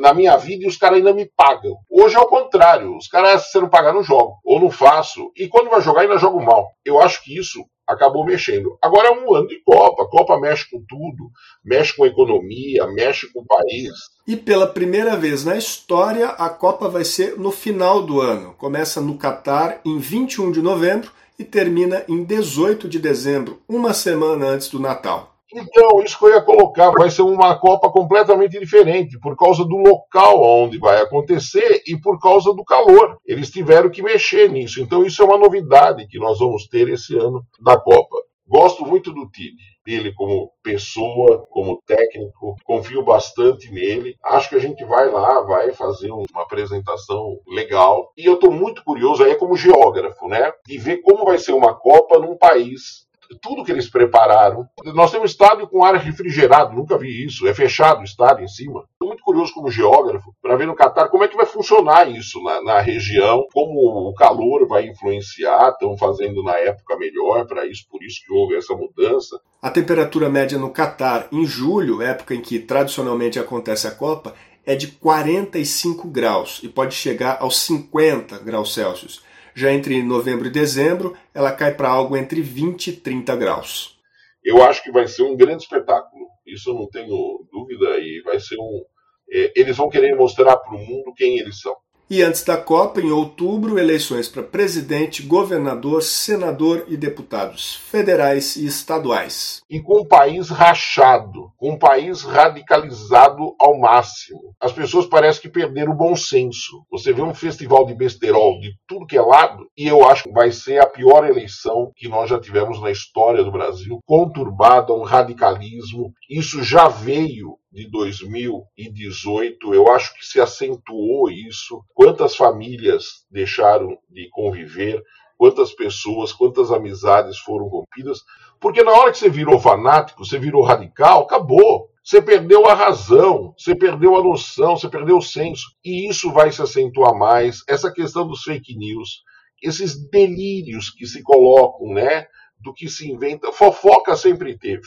na 0.00 0.14
minha 0.14 0.36
vida 0.36 0.64
e 0.64 0.68
os 0.68 0.76
caras 0.76 0.98
ainda 0.98 1.12
me 1.12 1.30
pagam. 1.36 1.76
Hoje 1.90 2.16
é 2.16 2.20
o 2.20 2.28
contrário, 2.28 2.96
os 2.96 3.08
caras, 3.08 3.50
se 3.50 3.60
não 3.60 3.68
pagar, 3.68 3.92
não 3.92 4.02
jogo, 4.02 4.38
ou 4.44 4.60
não 4.60 4.70
faço, 4.70 5.30
e 5.36 5.48
quando 5.48 5.70
vai 5.70 5.80
jogar, 5.80 6.02
ainda 6.02 6.18
jogo 6.18 6.42
mal. 6.42 6.68
Eu 6.84 7.00
acho 7.00 7.22
que 7.22 7.38
isso 7.38 7.64
acabou 7.86 8.24
mexendo. 8.24 8.76
Agora 8.82 9.08
é 9.08 9.10
um 9.10 9.34
ano 9.34 9.48
de 9.48 9.60
Copa. 9.62 10.06
Copa 10.06 10.38
mexe 10.38 10.68
com 10.70 10.82
tudo, 10.88 11.30
mexe 11.64 11.94
com 11.94 12.04
a 12.04 12.08
economia, 12.08 12.86
mexe 12.88 13.30
com 13.32 13.40
o 13.40 13.46
país. 13.46 13.90
E 14.26 14.36
pela 14.36 14.66
primeira 14.66 15.16
vez 15.16 15.44
na 15.44 15.56
história, 15.56 16.28
a 16.28 16.48
Copa 16.48 16.88
vai 16.88 17.04
ser 17.04 17.38
no 17.38 17.50
final 17.50 18.02
do 18.02 18.20
ano. 18.20 18.54
Começa 18.54 19.00
no 19.00 19.18
Catar 19.18 19.80
em 19.84 19.98
21 19.98 20.52
de 20.52 20.62
novembro 20.62 21.10
e 21.38 21.44
termina 21.44 22.04
em 22.08 22.24
18 22.24 22.88
de 22.88 22.98
dezembro, 22.98 23.60
uma 23.68 23.92
semana 23.92 24.46
antes 24.46 24.68
do 24.68 24.78
Natal. 24.78 25.31
Então, 25.54 26.02
isso 26.02 26.18
que 26.18 26.24
eu 26.24 26.30
ia 26.30 26.40
colocar, 26.40 26.90
vai 26.90 27.10
ser 27.10 27.22
uma 27.22 27.58
Copa 27.58 27.90
completamente 27.90 28.58
diferente, 28.58 29.18
por 29.18 29.36
causa 29.36 29.64
do 29.64 29.76
local 29.76 30.42
onde 30.42 30.78
vai 30.78 31.00
acontecer 31.00 31.82
e 31.86 31.98
por 32.00 32.18
causa 32.18 32.52
do 32.54 32.64
calor. 32.64 33.18
Eles 33.26 33.50
tiveram 33.50 33.90
que 33.90 34.02
mexer 34.02 34.50
nisso. 34.50 34.80
Então, 34.80 35.04
isso 35.04 35.22
é 35.22 35.24
uma 35.24 35.38
novidade 35.38 36.06
que 36.06 36.18
nós 36.18 36.38
vamos 36.38 36.66
ter 36.66 36.88
esse 36.88 37.16
ano 37.16 37.42
da 37.60 37.78
Copa. 37.78 38.16
Gosto 38.48 38.84
muito 38.84 39.12
do 39.12 39.26
time, 39.30 39.56
dele 39.86 40.12
como 40.12 40.50
pessoa, 40.62 41.46
como 41.48 41.80
técnico, 41.86 42.54
confio 42.64 43.02
bastante 43.02 43.70
nele. 43.70 44.14
Acho 44.22 44.50
que 44.50 44.56
a 44.56 44.58
gente 44.58 44.84
vai 44.84 45.10
lá, 45.10 45.40
vai 45.40 45.72
fazer 45.72 46.10
uma 46.10 46.42
apresentação 46.42 47.38
legal. 47.48 48.12
E 48.14 48.26
eu 48.26 48.34
estou 48.34 48.50
muito 48.50 48.84
curioso 48.84 49.24
aí 49.24 49.36
como 49.36 49.56
geógrafo, 49.56 50.28
né, 50.28 50.52
de 50.66 50.76
ver 50.76 50.98
como 50.98 51.24
vai 51.24 51.38
ser 51.38 51.52
uma 51.52 51.74
Copa 51.74 52.18
num 52.18 52.36
país 52.36 53.06
tudo 53.40 53.64
que 53.64 53.72
eles 53.72 53.88
prepararam. 53.88 54.66
Nós 54.94 55.10
temos 55.10 55.30
um 55.30 55.32
estádio 55.32 55.68
com 55.68 55.84
ar 55.84 55.94
refrigerado, 55.96 56.74
nunca 56.74 56.98
vi 56.98 57.24
isso. 57.24 57.46
É 57.46 57.54
fechado 57.54 58.00
o 58.00 58.04
estádio 58.04 58.44
em 58.44 58.48
cima. 58.48 58.84
Estou 58.92 59.08
muito 59.08 59.22
curioso 59.22 59.52
como 59.54 59.70
geógrafo 59.70 60.34
para 60.42 60.56
ver 60.56 60.66
no 60.66 60.74
Catar 60.74 61.08
como 61.08 61.24
é 61.24 61.28
que 61.28 61.36
vai 61.36 61.46
funcionar 61.46 62.10
isso 62.10 62.42
na, 62.42 62.62
na 62.62 62.80
região, 62.80 63.46
como 63.52 64.08
o 64.08 64.14
calor 64.14 64.66
vai 64.66 64.86
influenciar. 64.86 65.70
Estão 65.70 65.96
fazendo 65.96 66.42
na 66.42 66.56
época 66.58 66.96
melhor 66.96 67.46
para 67.46 67.66
isso, 67.66 67.86
por 67.90 68.02
isso 68.02 68.20
que 68.26 68.32
houve 68.32 68.56
essa 68.56 68.74
mudança. 68.74 69.40
A 69.60 69.70
temperatura 69.70 70.28
média 70.28 70.58
no 70.58 70.70
Catar 70.70 71.28
em 71.30 71.44
julho, 71.44 72.02
época 72.02 72.34
em 72.34 72.40
que 72.40 72.58
tradicionalmente 72.58 73.38
acontece 73.38 73.86
a 73.86 73.90
Copa, 73.90 74.34
é 74.64 74.74
de 74.74 74.88
45 74.88 76.08
graus 76.08 76.60
e 76.62 76.68
pode 76.68 76.94
chegar 76.94 77.38
aos 77.40 77.58
50 77.60 78.38
graus 78.38 78.74
Celsius. 78.74 79.22
Já 79.54 79.72
entre 79.72 80.02
novembro 80.02 80.46
e 80.46 80.50
dezembro, 80.50 81.16
ela 81.34 81.52
cai 81.52 81.74
para 81.74 81.88
algo 81.88 82.16
entre 82.16 82.40
20 82.40 82.88
e 82.88 82.92
30 82.92 83.36
graus. 83.36 83.98
Eu 84.44 84.62
acho 84.62 84.82
que 84.82 84.90
vai 84.90 85.06
ser 85.06 85.22
um 85.22 85.36
grande 85.36 85.62
espetáculo. 85.62 86.26
Isso 86.46 86.70
eu 86.70 86.74
não 86.74 86.88
tenho 86.88 87.46
dúvida. 87.52 87.98
E 87.98 88.22
vai 88.24 88.40
ser 88.40 88.56
um. 88.58 88.84
É, 89.30 89.52
eles 89.54 89.76
vão 89.76 89.88
querer 89.88 90.14
mostrar 90.16 90.56
para 90.56 90.74
o 90.74 90.78
mundo 90.78 91.14
quem 91.14 91.38
eles 91.38 91.60
são. 91.60 91.76
E 92.14 92.22
antes 92.22 92.44
da 92.44 92.58
Copa, 92.58 93.00
em 93.00 93.10
outubro, 93.10 93.78
eleições 93.78 94.28
para 94.28 94.42
presidente, 94.42 95.22
governador, 95.22 96.02
senador 96.02 96.84
e 96.86 96.94
deputados 96.94 97.76
federais 97.76 98.54
e 98.54 98.66
estaduais. 98.66 99.62
E 99.70 99.80
com 99.80 100.02
o 100.02 100.06
país 100.06 100.50
rachado, 100.50 101.50
com 101.56 101.72
o 101.72 101.78
país 101.78 102.20
radicalizado 102.20 103.54
ao 103.58 103.80
máximo. 103.80 104.54
As 104.60 104.72
pessoas 104.72 105.06
parecem 105.06 105.40
que 105.40 105.48
perderam 105.48 105.92
o 105.92 105.96
bom 105.96 106.14
senso. 106.14 106.84
Você 106.90 107.14
vê 107.14 107.22
um 107.22 107.32
festival 107.32 107.86
de 107.86 107.94
besterol 107.94 108.60
de 108.60 108.74
tudo 108.86 109.06
que 109.06 109.16
é 109.16 109.22
lado, 109.22 109.66
e 109.74 109.88
eu 109.88 110.06
acho 110.06 110.24
que 110.24 110.32
vai 110.32 110.52
ser 110.52 110.82
a 110.82 110.86
pior 110.86 111.26
eleição 111.26 111.92
que 111.96 112.10
nós 112.10 112.28
já 112.28 112.38
tivemos 112.38 112.78
na 112.78 112.90
história 112.90 113.42
do 113.42 113.50
Brasil, 113.50 114.00
conturbada, 114.04 114.92
um 114.92 115.02
radicalismo. 115.02 116.12
Isso 116.28 116.62
já 116.62 116.88
veio 116.88 117.56
de 117.72 117.88
2018, 117.90 119.74
eu 119.74 119.90
acho 119.90 120.14
que 120.14 120.26
se 120.26 120.38
acentuou 120.40 121.30
isso. 121.30 121.82
Quantas 121.94 122.36
famílias 122.36 123.24
deixaram 123.30 123.96
de 124.10 124.28
conviver, 124.30 125.02
quantas 125.38 125.72
pessoas, 125.72 126.32
quantas 126.32 126.70
amizades 126.70 127.38
foram 127.38 127.66
rompidas, 127.66 128.20
porque 128.60 128.82
na 128.84 128.92
hora 128.92 129.10
que 129.10 129.18
você 129.18 129.28
virou 129.28 129.58
fanático, 129.58 130.24
você 130.24 130.38
virou 130.38 130.62
radical, 130.62 131.22
acabou. 131.22 131.90
Você 132.04 132.20
perdeu 132.20 132.66
a 132.66 132.74
razão, 132.74 133.54
você 133.56 133.74
perdeu 133.74 134.16
a 134.16 134.22
noção, 134.22 134.76
você 134.76 134.88
perdeu 134.88 135.16
o 135.16 135.22
senso. 135.22 135.64
E 135.84 136.08
isso 136.08 136.32
vai 136.32 136.52
se 136.52 136.60
acentuar 136.60 137.16
mais. 137.16 137.62
Essa 137.68 137.92
questão 137.92 138.26
dos 138.26 138.42
fake 138.42 138.76
news, 138.76 139.22
esses 139.62 139.96
delírios 140.10 140.90
que 140.90 141.06
se 141.06 141.22
colocam, 141.22 141.94
né? 141.94 142.26
Do 142.60 142.72
que 142.72 142.88
se 142.88 143.10
inventa. 143.10 143.52
Fofoca 143.52 144.16
sempre 144.16 144.58
teve. 144.58 144.82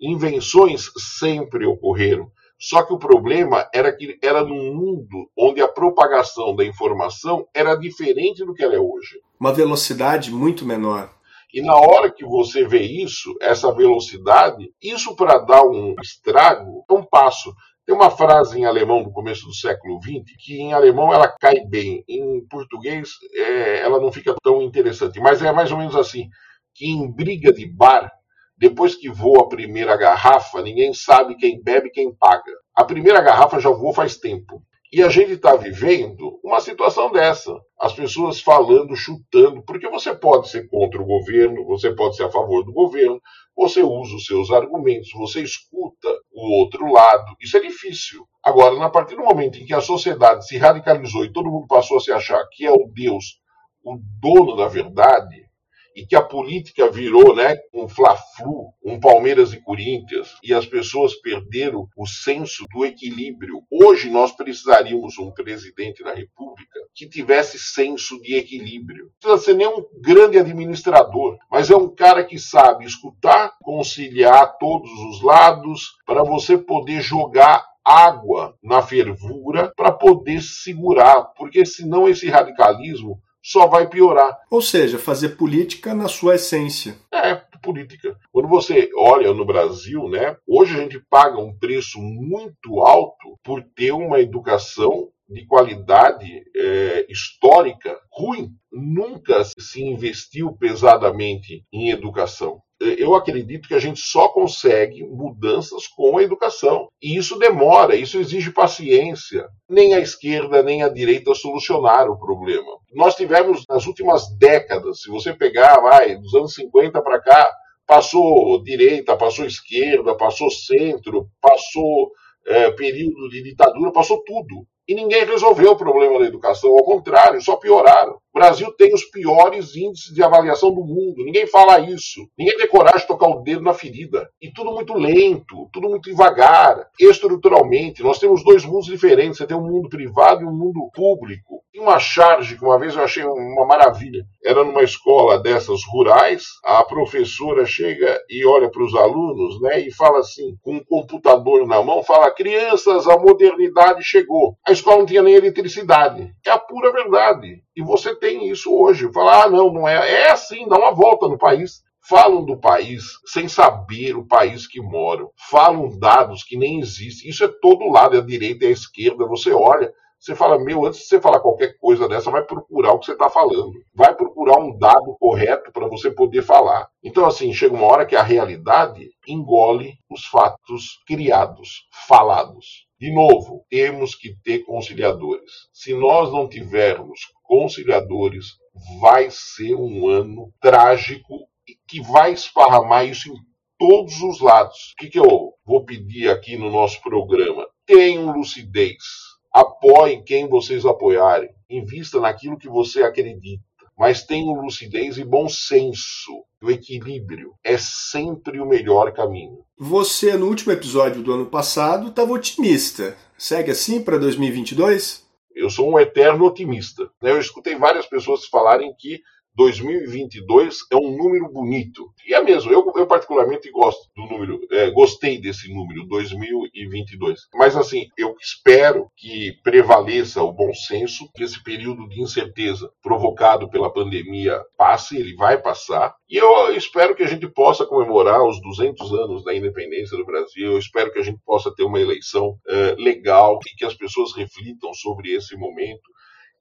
Invenções 0.00 0.90
sempre 0.96 1.66
ocorreram. 1.66 2.30
Só 2.58 2.82
que 2.82 2.92
o 2.92 2.98
problema 2.98 3.68
era 3.72 3.90
que 3.90 4.18
era 4.22 4.44
num 4.44 4.74
mundo 4.74 5.30
onde 5.36 5.62
a 5.62 5.68
propagação 5.68 6.54
da 6.54 6.64
informação 6.64 7.46
era 7.54 7.74
diferente 7.74 8.44
do 8.44 8.52
que 8.52 8.62
ela 8.62 8.74
é 8.74 8.78
hoje. 8.78 9.20
Uma 9.40 9.52
velocidade 9.52 10.30
muito 10.30 10.66
menor. 10.66 11.10
E 11.52 11.62
na 11.62 11.74
hora 11.74 12.12
que 12.12 12.24
você 12.24 12.64
vê 12.66 12.82
isso, 12.82 13.34
essa 13.40 13.72
velocidade, 13.74 14.72
isso 14.80 15.16
para 15.16 15.38
dar 15.38 15.62
um 15.64 15.94
estrago 16.00 16.84
é 16.88 16.92
um 16.92 17.02
passo. 17.02 17.52
Tem 17.84 17.94
uma 17.94 18.10
frase 18.10 18.58
em 18.58 18.66
alemão 18.66 19.02
do 19.02 19.10
começo 19.10 19.46
do 19.46 19.54
século 19.54 19.98
XX 20.00 20.22
que 20.38 20.60
em 20.60 20.72
alemão 20.72 21.12
ela 21.12 21.28
cai 21.28 21.60
bem, 21.66 22.04
em 22.06 22.46
português 22.46 23.08
é, 23.34 23.80
ela 23.80 23.98
não 23.98 24.12
fica 24.12 24.34
tão 24.42 24.62
interessante, 24.62 25.18
mas 25.18 25.42
é 25.42 25.50
mais 25.50 25.72
ou 25.72 25.78
menos 25.78 25.96
assim: 25.96 26.28
que 26.74 26.86
em 26.86 27.10
briga 27.10 27.52
de 27.52 27.66
bar 27.66 28.12
depois 28.60 28.94
que 28.94 29.08
voa 29.08 29.44
a 29.44 29.48
primeira 29.48 29.96
garrafa, 29.96 30.60
ninguém 30.60 30.92
sabe 30.92 31.34
quem 31.36 31.62
bebe 31.62 31.88
e 31.88 31.90
quem 31.90 32.14
paga. 32.14 32.52
A 32.76 32.84
primeira 32.84 33.22
garrafa 33.22 33.58
já 33.58 33.70
voou 33.70 33.94
faz 33.94 34.18
tempo. 34.18 34.62
E 34.92 35.02
a 35.02 35.08
gente 35.08 35.32
está 35.32 35.56
vivendo 35.56 36.38
uma 36.44 36.60
situação 36.60 37.10
dessa. 37.10 37.56
As 37.80 37.94
pessoas 37.94 38.38
falando, 38.38 38.94
chutando, 38.94 39.62
porque 39.64 39.88
você 39.88 40.14
pode 40.14 40.50
ser 40.50 40.68
contra 40.68 41.00
o 41.00 41.06
governo, 41.06 41.64
você 41.64 41.94
pode 41.94 42.16
ser 42.16 42.24
a 42.24 42.30
favor 42.30 42.62
do 42.62 42.72
governo, 42.72 43.18
você 43.56 43.82
usa 43.82 44.16
os 44.16 44.26
seus 44.26 44.50
argumentos, 44.50 45.08
você 45.14 45.40
escuta 45.40 46.08
o 46.30 46.60
outro 46.60 46.92
lado. 46.92 47.34
Isso 47.40 47.56
é 47.56 47.60
difícil. 47.60 48.26
Agora, 48.44 48.84
a 48.84 48.90
partir 48.90 49.16
do 49.16 49.24
momento 49.24 49.58
em 49.58 49.64
que 49.64 49.72
a 49.72 49.80
sociedade 49.80 50.46
se 50.46 50.58
radicalizou 50.58 51.24
e 51.24 51.32
todo 51.32 51.50
mundo 51.50 51.66
passou 51.66 51.96
a 51.96 52.00
se 52.00 52.12
achar 52.12 52.44
que 52.52 52.66
é 52.66 52.70
o 52.70 52.90
Deus, 52.92 53.40
o 53.82 53.98
dono 54.20 54.54
da 54.54 54.68
verdade, 54.68 55.48
e 55.94 56.06
que 56.06 56.16
a 56.16 56.22
política 56.22 56.90
virou 56.90 57.34
né, 57.34 57.56
um 57.74 57.88
fla-flu, 57.88 58.72
um 58.84 58.98
Palmeiras 58.98 59.52
e 59.52 59.60
Corinthians, 59.60 60.36
e 60.42 60.54
as 60.54 60.66
pessoas 60.66 61.14
perderam 61.20 61.88
o 61.96 62.06
senso 62.06 62.64
do 62.72 62.84
equilíbrio. 62.84 63.62
Hoje 63.70 64.10
nós 64.10 64.32
precisaríamos 64.32 65.18
um 65.18 65.30
presidente 65.30 66.02
da 66.02 66.14
República 66.14 66.80
que 66.94 67.08
tivesse 67.08 67.58
senso 67.58 68.20
de 68.20 68.34
equilíbrio. 68.34 69.10
Não 69.22 69.30
precisa 69.30 69.44
ser 69.44 69.56
nem 69.56 69.66
um 69.66 69.84
grande 70.00 70.38
administrador, 70.38 71.38
mas 71.50 71.70
é 71.70 71.76
um 71.76 71.88
cara 71.88 72.24
que 72.24 72.38
sabe 72.38 72.84
escutar, 72.84 73.52
conciliar 73.62 74.56
todos 74.58 74.90
os 74.90 75.22
lados 75.22 75.96
para 76.06 76.22
você 76.22 76.56
poder 76.56 77.00
jogar 77.00 77.64
água 77.84 78.54
na 78.62 78.82
fervura 78.82 79.72
para 79.76 79.90
poder 79.90 80.40
segurar, 80.42 81.24
porque 81.36 81.64
senão 81.64 82.08
esse 82.08 82.28
radicalismo 82.28 83.20
só 83.42 83.66
vai 83.66 83.88
piorar. 83.88 84.38
Ou 84.50 84.62
seja, 84.62 84.98
fazer 84.98 85.30
política 85.30 85.94
na 85.94 86.08
sua 86.08 86.34
essência. 86.34 86.96
É, 87.12 87.34
política. 87.62 88.16
Quando 88.32 88.48
você 88.48 88.90
olha 88.96 89.32
no 89.32 89.44
Brasil, 89.44 90.08
né, 90.08 90.36
hoje 90.46 90.74
a 90.74 90.82
gente 90.82 91.00
paga 91.08 91.38
um 91.38 91.56
preço 91.56 91.98
muito 92.00 92.80
alto 92.80 93.38
por 93.44 93.62
ter 93.62 93.92
uma 93.92 94.20
educação 94.20 95.08
de 95.28 95.46
qualidade 95.46 96.42
é, 96.56 97.06
histórica 97.08 97.96
ruim. 98.10 98.50
Nunca 98.72 99.44
se 99.44 99.82
investiu 99.82 100.52
pesadamente 100.56 101.64
em 101.72 101.90
educação 101.90 102.60
eu 102.80 103.14
acredito 103.14 103.68
que 103.68 103.74
a 103.74 103.78
gente 103.78 104.00
só 104.00 104.28
consegue 104.28 105.04
mudanças 105.04 105.86
com 105.86 106.16
a 106.16 106.22
educação. 106.22 106.88
E 107.02 107.16
isso 107.16 107.38
demora, 107.38 107.94
isso 107.94 108.18
exige 108.18 108.50
paciência. 108.50 109.46
Nem 109.68 109.94
a 109.94 110.00
esquerda 110.00 110.62
nem 110.62 110.82
a 110.82 110.88
direita 110.88 111.34
solucionaram 111.34 112.12
o 112.12 112.18
problema. 112.18 112.78
Nós 112.94 113.14
tivemos 113.14 113.64
nas 113.68 113.86
últimas 113.86 114.34
décadas, 114.38 115.02
se 115.02 115.10
você 115.10 115.34
pegar, 115.34 115.80
vai, 115.80 116.16
dos 116.16 116.34
anos 116.34 116.54
50 116.54 117.02
para 117.02 117.20
cá, 117.20 117.52
passou 117.86 118.62
direita, 118.62 119.16
passou 119.16 119.44
esquerda, 119.44 120.16
passou 120.16 120.50
centro, 120.50 121.28
passou 121.40 122.10
é, 122.46 122.70
período 122.70 123.28
de 123.28 123.42
ditadura, 123.42 123.92
passou 123.92 124.22
tudo 124.24 124.66
e 124.90 124.94
ninguém 124.96 125.24
resolveu 125.24 125.70
o 125.70 125.76
problema 125.76 126.18
da 126.18 126.24
educação, 126.24 126.68
ao 126.72 126.82
contrário, 126.82 127.40
só 127.40 127.54
pioraram. 127.54 128.18
O 128.32 128.38
Brasil 128.38 128.72
tem 128.76 128.92
os 128.94 129.04
piores 129.04 129.74
índices 129.74 130.14
de 130.14 130.22
avaliação 130.22 130.72
do 130.72 130.84
mundo, 130.84 131.24
ninguém 131.24 131.48
fala 131.48 131.80
isso. 131.80 132.20
Ninguém 132.38 132.56
tem 132.56 132.68
coragem 132.68 133.00
de 133.00 133.06
tocar 133.08 133.28
o 133.28 133.42
dedo 133.42 133.62
na 133.62 133.74
ferida. 133.74 134.28
E 134.40 134.52
tudo 134.52 134.72
muito 134.72 134.94
lento, 134.94 135.68
tudo 135.72 135.88
muito 135.88 136.08
devagar. 136.08 136.88
Estruturalmente, 136.98 138.04
nós 138.04 138.20
temos 138.20 138.44
dois 138.44 138.64
mundos 138.64 138.86
diferentes: 138.86 139.38
você 139.38 139.46
tem 139.46 139.56
um 139.56 139.66
mundo 139.66 139.88
privado 139.88 140.42
e 140.42 140.46
um 140.46 140.52
mundo 140.52 140.88
público. 140.94 141.60
E 141.74 141.78
uma 141.78 141.98
charge 142.00 142.56
que 142.56 142.64
uma 142.64 142.78
vez 142.78 142.96
eu 142.96 143.02
achei 143.02 143.24
uma 143.24 143.64
maravilha. 143.64 144.24
Era 144.44 144.64
numa 144.64 144.82
escola 144.82 145.38
dessas 145.38 145.80
rurais, 145.86 146.44
a 146.64 146.82
professora 146.84 147.64
chega 147.64 148.20
e 148.28 148.44
olha 148.44 148.68
para 148.68 148.82
os 148.82 148.94
alunos, 148.94 149.60
né, 149.60 149.80
e 149.80 149.94
fala 149.94 150.18
assim, 150.18 150.56
com 150.62 150.76
um 150.76 150.84
computador 150.84 151.66
na 151.66 151.80
mão, 151.82 152.02
fala: 152.02 152.30
"Crianças, 152.32 153.06
a 153.06 153.16
modernidade 153.16 154.02
chegou". 154.02 154.56
A 154.66 154.72
escola 154.80 154.98
não 154.98 155.06
tinha 155.06 155.22
nem 155.22 155.34
eletricidade. 155.34 156.34
É 156.44 156.50
a 156.50 156.58
pura 156.58 156.92
verdade. 156.92 157.62
E 157.76 157.82
você 157.82 158.14
tem 158.14 158.50
isso 158.50 158.74
hoje. 158.74 159.12
Fala: 159.12 159.44
"Ah, 159.44 159.50
não, 159.50 159.72
não 159.72 159.88
é". 159.88 160.24
É 160.24 160.30
assim, 160.30 160.68
dá 160.68 160.76
uma 160.76 160.92
volta 160.92 161.28
no 161.28 161.38
país 161.38 161.82
falam 162.08 162.44
do 162.44 162.58
país 162.58 163.04
sem 163.26 163.46
saber 163.46 164.16
o 164.16 164.26
país 164.26 164.66
que 164.66 164.80
moram, 164.80 165.30
falam 165.50 165.96
dados 165.98 166.42
que 166.42 166.56
nem 166.56 166.80
existem. 166.80 167.30
Isso 167.30 167.44
é 167.44 167.48
todo 167.48 167.90
lado, 167.90 168.16
é 168.16 168.18
a 168.18 168.24
direita 168.24 168.64
e 168.64 168.68
a 168.68 168.72
esquerda. 168.72 169.26
Você 169.26 169.52
olha, 169.52 169.92
você 170.20 170.36
fala, 170.36 170.58
meu, 170.58 170.84
antes 170.84 171.00
de 171.00 171.06
você 171.06 171.18
falar 171.18 171.40
qualquer 171.40 171.78
coisa 171.78 172.06
dessa, 172.06 172.30
vai 172.30 172.44
procurar 172.44 172.92
o 172.92 172.98
que 172.98 173.06
você 173.06 173.12
está 173.12 173.30
falando. 173.30 173.72
Vai 173.94 174.14
procurar 174.14 174.60
um 174.60 174.76
dado 174.76 175.16
correto 175.18 175.72
para 175.72 175.88
você 175.88 176.10
poder 176.10 176.42
falar. 176.42 176.88
Então, 177.02 177.24
assim, 177.24 177.54
chega 177.54 177.74
uma 177.74 177.86
hora 177.86 178.04
que 178.04 178.14
a 178.14 178.22
realidade 178.22 179.08
engole 179.26 179.94
os 180.10 180.26
fatos 180.26 181.02
criados, 181.06 181.88
falados. 182.06 182.86
De 183.00 183.10
novo, 183.10 183.64
temos 183.70 184.14
que 184.14 184.36
ter 184.44 184.58
conciliadores. 184.58 185.50
Se 185.72 185.94
nós 185.94 186.30
não 186.30 186.46
tivermos 186.46 187.20
conciliadores, 187.42 188.58
vai 189.00 189.28
ser 189.30 189.74
um 189.74 190.06
ano 190.06 190.52
trágico 190.60 191.48
que 191.88 192.02
vai 192.02 192.32
esparramar 192.32 193.06
isso 193.06 193.32
em 193.32 193.38
todos 193.78 194.20
os 194.20 194.38
lados. 194.40 194.92
O 194.92 194.96
que, 194.98 195.08
que 195.08 195.18
eu 195.18 195.54
vou 195.64 195.82
pedir 195.86 196.28
aqui 196.28 196.58
no 196.58 196.70
nosso 196.70 197.00
programa? 197.00 197.66
Tenham 197.86 198.30
lucidez. 198.32 199.29
Apoiem 199.52 200.22
quem 200.22 200.48
vocês 200.48 200.86
apoiarem. 200.86 201.50
Invista 201.68 202.20
naquilo 202.20 202.56
que 202.56 202.68
você 202.68 203.02
acredita. 203.02 203.62
Mas 203.98 204.24
tenham 204.24 204.60
lucidez 204.60 205.18
e 205.18 205.24
bom 205.24 205.48
senso. 205.48 206.44
O 206.62 206.70
equilíbrio 206.70 207.54
é 207.64 207.76
sempre 207.78 208.60
o 208.60 208.66
melhor 208.66 209.12
caminho. 209.12 209.58
Você, 209.78 210.36
no 210.36 210.46
último 210.46 210.72
episódio 210.72 211.22
do 211.22 211.32
ano 211.32 211.46
passado, 211.46 212.08
estava 212.08 212.32
otimista. 212.32 213.16
Segue 213.36 213.70
assim 213.70 214.02
para 214.02 214.18
2022? 214.18 215.26
Eu 215.54 215.68
sou 215.68 215.90
um 215.90 215.98
eterno 215.98 216.46
otimista. 216.46 217.10
Eu 217.20 217.38
escutei 217.38 217.74
várias 217.76 218.06
pessoas 218.06 218.46
falarem 218.46 218.94
que 218.98 219.20
2022 219.56 220.78
é 220.90 220.96
um 220.96 221.16
número 221.16 221.48
bonito. 221.50 222.10
E 222.26 222.34
é 222.34 222.42
mesmo, 222.42 222.72
eu, 222.72 222.92
eu 222.96 223.06
particularmente 223.06 223.70
gosto 223.70 224.08
do 224.14 224.26
número, 224.26 224.60
é, 224.70 224.90
gostei 224.90 225.40
desse 225.40 225.72
número, 225.72 226.06
2022. 226.06 227.40
Mas 227.54 227.76
assim, 227.76 228.06
eu 228.16 228.34
espero 228.40 229.10
que 229.16 229.52
prevaleça 229.62 230.42
o 230.42 230.52
bom 230.52 230.72
senso, 230.72 231.28
que 231.34 231.42
esse 231.42 231.62
período 231.62 232.08
de 232.08 232.20
incerteza 232.20 232.90
provocado 233.02 233.68
pela 233.68 233.92
pandemia 233.92 234.60
passe, 234.76 235.16
ele 235.16 235.34
vai 235.34 235.60
passar. 235.60 236.14
E 236.28 236.36
eu 236.36 236.74
espero 236.74 237.14
que 237.14 237.22
a 237.22 237.28
gente 237.28 237.48
possa 237.48 237.84
comemorar 237.84 238.42
os 238.46 238.60
200 238.62 239.12
anos 239.12 239.44
da 239.44 239.54
independência 239.54 240.16
do 240.16 240.24
Brasil. 240.24 240.72
Eu 240.72 240.78
espero 240.78 241.12
que 241.12 241.18
a 241.18 241.24
gente 241.24 241.40
possa 241.44 241.74
ter 241.74 241.82
uma 241.82 242.00
eleição 242.00 242.56
é, 242.68 242.94
legal 242.96 243.58
e 243.66 243.76
que 243.76 243.84
as 243.84 243.94
pessoas 243.94 244.34
reflitam 244.34 244.94
sobre 244.94 245.32
esse 245.32 245.56
momento 245.56 246.08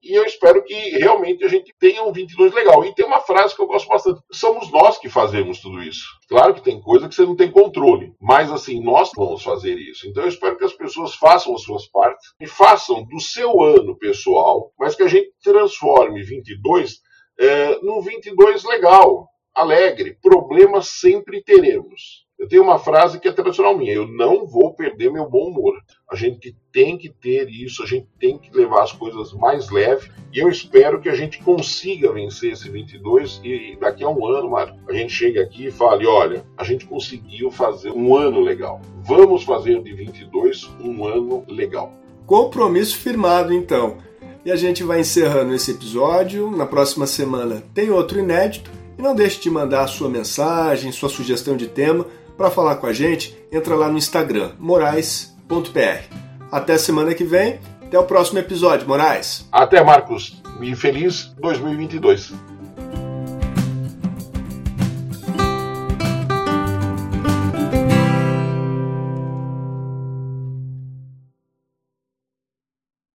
e 0.02 0.18
eu 0.18 0.24
espero 0.24 0.64
que 0.64 0.74
realmente 0.98 1.44
a 1.44 1.48
gente 1.48 1.74
tenha 1.78 2.04
um 2.04 2.12
22 2.12 2.54
legal. 2.54 2.86
E 2.86 2.94
tem 2.96 3.06
uma 3.06 3.20
frase 3.20 3.56
que 3.56 3.62
eu 3.62 3.68
gosto 3.68 3.88
bastante: 3.88 4.22
somos 4.32 4.72
nós 4.72 4.98
que 4.98 5.10
fazemos 5.10 5.60
tudo 5.60 5.84
isso. 5.84 6.06
Claro 6.28 6.54
que 6.54 6.62
tem 6.62 6.80
coisa 6.80 7.08
que 7.08 7.16
você 7.16 7.26
não 7.26 7.36
tem 7.36 7.52
controle, 7.52 8.14
mas 8.20 8.52
assim, 8.52 8.82
nós 8.82 9.12
vamos 9.16 9.44
fazer 9.44 9.76
isso. 9.76 10.08
Então 10.08 10.24
eu 10.24 10.30
espero 10.30 10.58
que 10.58 10.66
as 10.66 10.74
pessoas 10.74 11.16
façam 11.16 11.54
as 11.54 11.64
suas 11.64 11.86
partes 11.88 12.34
e 12.40 12.48
façam 12.48 13.06
do 13.06 13.20
seu 13.20 13.62
ano 13.62 13.98
pessoal, 13.98 14.72
mas 14.80 14.96
que 14.96 15.04
a 15.04 15.08
gente 15.08 15.32
transforme 15.44 16.24
22 16.24 17.00
é, 17.40 17.80
num 17.82 18.02
22 18.02 18.64
legal, 18.64 19.28
alegre. 19.54 20.18
Problemas 20.22 20.88
sempre 20.88 21.44
teremos. 21.44 22.29
Eu 22.40 22.48
tenho 22.48 22.64
uma 22.64 22.80
frase 22.80 23.20
que 23.20 23.28
é 23.28 23.34
tradicional 23.34 23.78
minha: 23.78 23.92
eu 23.92 24.08
não 24.08 24.48
vou 24.48 24.74
perder 24.74 25.12
meu 25.12 25.30
bom 25.30 25.50
humor. 25.50 25.74
A 26.10 26.16
gente 26.16 26.56
tem 26.72 26.98
que 26.98 27.10
ter 27.10 27.50
isso, 27.50 27.84
a 27.84 27.86
gente 27.86 28.08
tem 28.18 28.38
que 28.38 28.50
levar 28.56 28.84
as 28.84 28.94
coisas 28.94 29.34
mais 29.34 29.70
leve. 29.70 30.10
E 30.34 30.40
eu 30.40 30.48
espero 30.48 31.02
que 31.02 31.10
a 31.10 31.16
gente 31.16 31.44
consiga 31.44 32.14
vencer 32.14 32.54
esse 32.54 32.70
22 32.70 33.42
e 33.44 33.78
daqui 33.78 34.06
a 34.06 34.10
um 34.10 34.26
ano, 34.26 34.52
Mário, 34.52 34.74
a 34.88 34.94
gente 34.94 35.12
chegue 35.12 35.38
aqui 35.38 35.68
e 35.68 35.72
fale: 35.72 36.08
olha, 36.08 36.46
a 36.58 36.64
gente 36.64 36.86
conseguiu 36.86 37.52
fazer 37.52 37.92
um 37.92 38.16
ano 38.16 38.40
legal. 38.40 38.80
Vamos 39.04 39.44
fazer 39.44 39.84
de 39.84 39.94
22 39.94 40.70
um 40.80 41.06
ano 41.06 41.44
legal. 41.46 41.92
Compromisso 42.26 42.98
firmado, 42.98 43.54
então. 43.54 43.98
E 44.46 44.52
a 44.52 44.56
gente 44.56 44.82
vai 44.82 45.02
encerrando 45.02 45.54
esse 45.54 45.72
episódio. 45.72 46.50
Na 46.50 46.66
próxima 46.66 47.06
semana 47.06 47.62
tem 47.74 47.90
outro 47.90 48.18
inédito. 48.18 48.72
E 48.98 49.02
não 49.02 49.16
deixe 49.16 49.40
de 49.40 49.50
mandar 49.50 49.88
sua 49.88 50.10
mensagem, 50.10 50.92
sua 50.92 51.08
sugestão 51.08 51.56
de 51.56 51.68
tema 51.68 52.06
para 52.40 52.50
falar 52.50 52.78
com 52.78 52.88
a 52.88 52.94
gente, 52.94 53.38
entra 53.52 53.76
lá 53.76 53.90
no 53.90 53.98
Instagram, 53.98 54.54
morais.pr. 54.58 56.16
Até 56.50 56.78
semana 56.78 57.14
que 57.14 57.26
vem, 57.26 57.60
até 57.86 58.00
o 58.00 58.06
próximo 58.06 58.40
episódio, 58.40 58.88
Moraes. 58.88 59.46
Até, 59.52 59.84
Marcos, 59.84 60.42
e 60.62 60.74
feliz 60.74 61.34
2022. 61.42 62.49